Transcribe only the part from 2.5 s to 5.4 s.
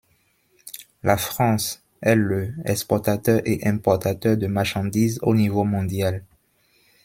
exportateur et importateur de marchandises au